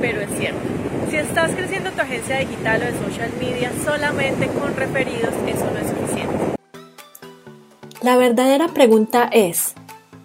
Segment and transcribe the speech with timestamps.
[0.00, 0.60] pero es cierto.
[1.10, 5.78] Si estás creciendo tu agencia digital o de social media solamente con referidos, eso no
[5.78, 6.56] es suficiente.
[8.00, 9.74] La verdadera pregunta es,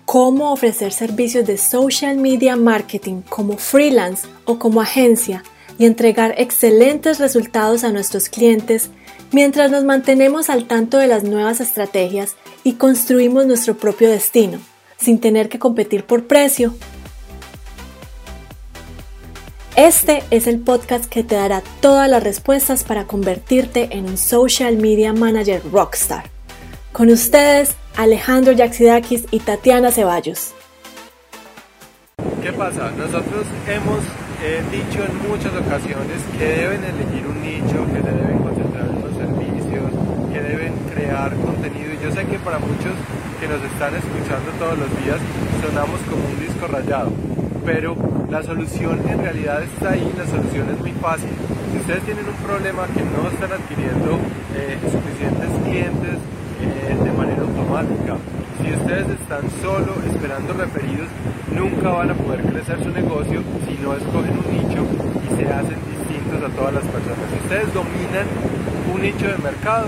[0.05, 5.43] ¿cómo ofrecer servicios de social media marketing como freelance o como agencia
[5.77, 8.89] y entregar excelentes resultados a nuestros clientes
[9.31, 14.57] mientras nos mantenemos al tanto de las nuevas estrategias y construimos nuestro propio destino,
[14.97, 16.73] sin tener que competir por precio
[19.77, 24.75] este es el podcast que te dará todas las respuestas para convertirte en un social
[24.75, 26.23] media manager rockstar.
[26.91, 30.55] Con ustedes, Alejandro Yaxidakis y Tatiana Ceballos.
[32.41, 32.89] ¿Qué pasa?
[32.97, 33.99] Nosotros hemos
[34.43, 39.13] eh, dicho en muchas ocasiones que deben elegir un nicho, que deben concentrar en los
[39.15, 39.91] servicios,
[40.33, 41.93] que deben crear contenido.
[41.93, 42.97] Y yo sé que para muchos
[43.39, 45.19] que nos están escuchando todos los días
[45.61, 47.11] sonamos como un disco rayado
[47.65, 47.95] pero
[48.29, 51.29] la solución en realidad está ahí, la solución es muy fácil.
[51.71, 54.19] Si ustedes tienen un problema que no están adquiriendo
[54.55, 56.17] eh, suficientes clientes
[56.61, 58.17] eh, de manera automática,
[58.61, 61.07] si ustedes están solo esperando referidos,
[61.53, 64.83] nunca van a poder crecer su negocio si no escogen un nicho
[65.23, 67.25] y se hacen distintos a todas las personas.
[67.31, 68.27] Si ustedes dominan
[68.93, 69.87] un nicho de mercado,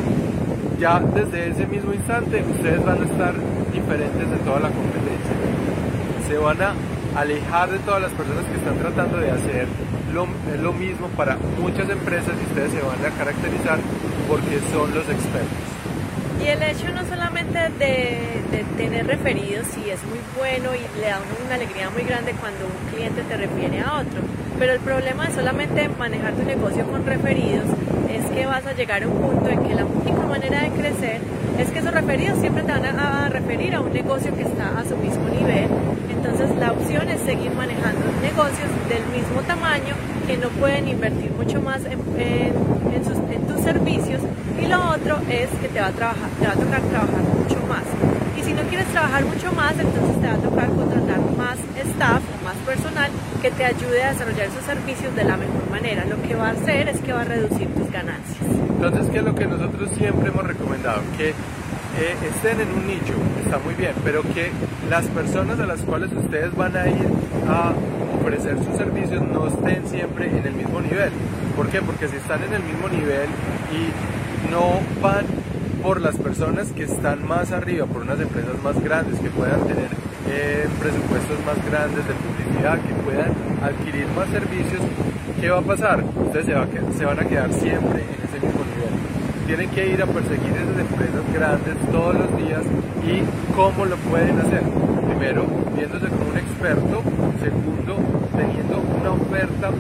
[0.79, 3.33] ya desde ese mismo instante ustedes van a estar
[3.73, 5.35] diferentes de toda la competencia.
[6.27, 6.73] Se van a
[7.15, 9.67] alejar de todas las personas que están tratando de hacer
[10.13, 10.27] lo,
[10.61, 13.79] lo mismo para muchas empresas y ustedes se van a caracterizar
[14.27, 15.79] porque son los expertos.
[16.43, 21.07] Y el hecho no solamente de, de, tener referidos, sí es muy bueno y le
[21.07, 24.21] da una alegría muy grande cuando un cliente te refiere a otro,
[24.57, 27.65] pero el problema de solamente manejar tu negocio con referidos
[28.09, 31.19] es que vas a llegar a un punto en que la única manera de crecer
[31.57, 34.79] es que esos referidos siempre te van a, a referir a un negocio que está
[34.79, 35.67] a su mismo nivel
[36.19, 39.95] entonces la opción es seguir manejando negocios del mismo tamaño
[40.27, 41.99] que no pueden invertir mucho más en,
[43.47, 44.21] tus servicios
[44.61, 47.59] y lo otro es que te va, a trabajar, te va a tocar trabajar mucho
[47.67, 47.83] más.
[48.37, 51.57] Y si no quieres trabajar mucho más, entonces te va a tocar contratar más
[51.91, 53.09] staff o más personal
[53.41, 56.05] que te ayude a desarrollar esos servicios de la mejor manera.
[56.05, 58.41] Lo que va a hacer es que va a reducir tus ganancias.
[58.41, 61.01] Entonces, ¿qué es lo que nosotros siempre hemos recomendado?
[61.17, 61.33] Que
[61.97, 63.13] estén en un nicho,
[63.43, 64.51] está muy bien, pero que
[64.89, 67.07] las personas a las cuales ustedes van a ir
[67.47, 67.73] a
[68.19, 71.11] ofrecer sus servicios no estén siempre en el mismo nivel.
[71.55, 71.81] ¿Por qué?
[71.81, 73.27] Porque si están en el mismo nivel
[73.71, 75.25] y no van
[75.81, 79.87] por las personas que están más arriba, por unas empresas más grandes, que puedan tener
[80.29, 83.33] eh, presupuestos más grandes de publicidad, que puedan
[83.63, 84.81] adquirir más servicios,
[85.39, 86.03] ¿qué va a pasar?
[86.03, 86.45] Ustedes
[86.97, 89.18] se van a quedar siempre en ese mismo nivel
[89.49, 92.61] tienen que ir a perseguir esas empresas grandes todos los días
[93.01, 94.61] y cómo lo pueden hacer.
[95.07, 95.43] Primero,
[95.75, 97.01] viéndose como un experto.
[97.41, 97.97] Segundo,
[98.37, 99.71] teniendo una oferta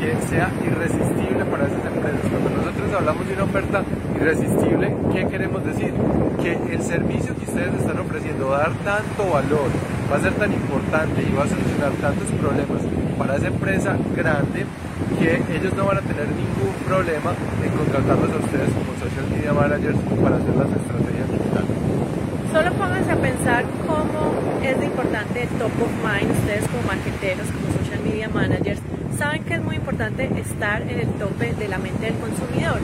[0.00, 2.24] que sea irresistible para esas empresas.
[2.24, 3.84] Cuando nosotros hablamos de una oferta
[4.16, 5.92] irresistible, ¿qué queremos decir?
[6.42, 9.68] Que el servicio que ustedes están ofreciendo va a dar tanto valor,
[10.10, 12.80] va a ser tan importante y va a solucionar tantos problemas
[13.18, 14.64] para esa empresa grande
[15.18, 19.52] que ellos no van a tener ningún problema en contratarlos a ustedes como social media
[19.52, 21.74] managers para hacer las estrategias digitales.
[22.52, 27.66] Solo pónganse a pensar cómo es importante el top of mind, ustedes como marketeros, como
[27.82, 28.80] social media managers,
[29.18, 32.78] saben que es muy importante estar en el tope de la mente del consumidor.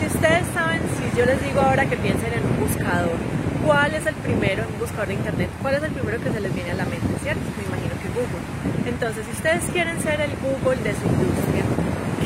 [0.00, 3.16] Si ustedes saben, si yo les digo ahora que piensen en un buscador,
[3.64, 5.50] ¿cuál es el primero en un buscador de internet?
[5.60, 7.44] ¿Cuál es el primero que se les viene a la mente, cierto?
[7.60, 7.85] Me imagino
[8.16, 8.44] Google.
[8.88, 11.64] Entonces, si ustedes quieren ser el Google de su industria,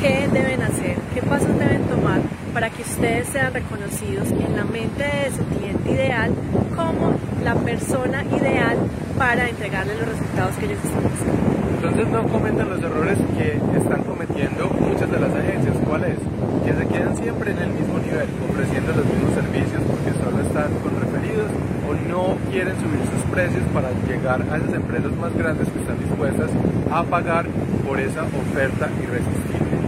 [0.00, 0.96] ¿qué deben hacer?
[1.14, 2.20] ¿Qué pasos deben tomar
[2.54, 6.32] para que ustedes sean reconocidos en la mente de su cliente ideal
[6.76, 8.78] como la persona ideal
[9.18, 11.50] para entregarle los resultados que ellos están buscando?
[11.80, 15.74] Entonces no cometen los errores que están cometiendo muchas de las agencias.
[15.88, 16.18] ¿Cuál es?
[16.64, 20.70] Que se quedan siempre en el mismo nivel, ofreciendo los mismos servicios porque solo están
[20.84, 21.50] con referidos
[21.88, 25.79] o no quieren subir sus precios para llegar a esas empresas más grandes que
[26.10, 26.50] dispuestas
[26.90, 27.46] a pagar
[27.86, 29.78] por esa oferta irresistible.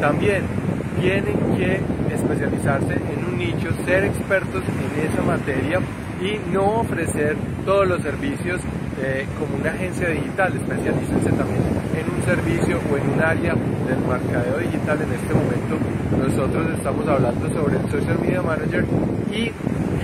[0.00, 0.42] También
[1.00, 1.80] tienen que
[2.14, 5.80] especializarse en un nicho, ser expertos en esa materia
[6.20, 8.60] y no ofrecer todos los servicios
[9.00, 11.64] eh, como una agencia digital, especialícense también
[11.96, 14.98] en un servicio o en un área del mercadeo digital.
[15.02, 15.78] En este momento
[16.16, 18.84] nosotros estamos hablando sobre el Social Media Manager
[19.32, 19.50] y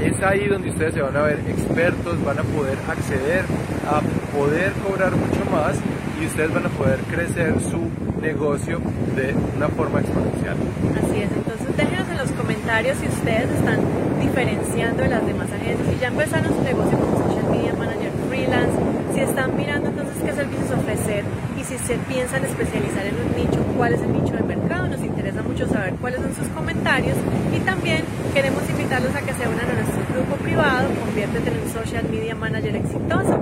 [0.03, 3.45] es ahí donde ustedes se van a ver expertos, van a poder acceder
[3.89, 4.01] a
[4.37, 5.77] poder cobrar mucho más
[6.21, 7.89] y ustedes van a poder crecer su
[8.21, 8.81] negocio
[9.17, 10.57] de una forma exponencial.
[10.97, 13.81] Así es, entonces déjenos en los comentarios si ustedes están
[14.21, 18.73] diferenciando de las demás agencias y ya empezaron su negocio como social media manager freelance,
[19.15, 21.25] si están mirando entonces qué servicios ofrecer
[21.59, 24.89] y si se piensan especializar en un nicho, cuál es el nicho de mercado.
[24.89, 27.17] Nos interesa mucho saber cuáles son sus comentarios
[27.55, 28.03] y también
[28.35, 32.35] queremos invitarlos a que se unan a nuestro grupo privado, conviértete en un social media
[32.35, 33.39] manager exitoso.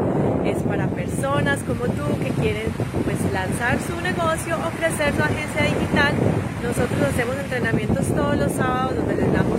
[1.66, 2.70] Como tú que quieren
[3.04, 6.14] pues lanzar su negocio o crecer su agencia digital.
[6.62, 9.58] Nosotros hacemos entrenamientos todos los sábados donde les damos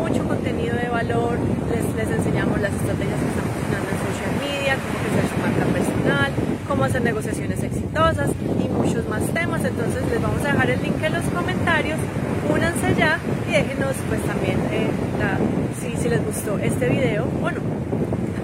[0.00, 1.36] mucho contenido de valor,
[1.70, 5.64] les, les enseñamos las estrategias que están funcionando en social media, cómo crecer su marca
[5.76, 6.30] personal,
[6.66, 9.64] cómo hacer negociaciones exitosas y muchos más temas.
[9.64, 11.98] Entonces les vamos a dejar el link en los comentarios.
[12.48, 13.18] Únanse ya
[13.48, 14.88] y déjenos pues también eh,
[15.80, 17.60] si, si les gustó este video o no.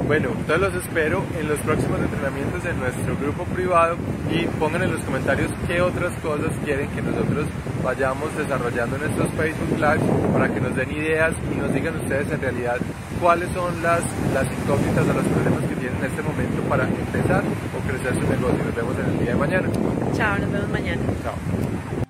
[0.09, 3.99] Bueno, entonces los espero en los próximos entrenamientos en nuestro grupo privado
[4.33, 7.45] y pongan en los comentarios qué otras cosas quieren que nosotros
[7.85, 12.33] vayamos desarrollando en estos Facebook Live para que nos den ideas y nos digan ustedes
[12.33, 12.79] en realidad
[13.21, 14.01] cuáles son las,
[14.33, 17.43] las incógnitas o los problemas que tienen en este momento para empezar
[17.77, 18.65] o crecer su negocio.
[18.65, 19.69] Nos vemos en el día de mañana.
[20.17, 21.03] Chao, nos vemos mañana.
[21.23, 22.08] Chao.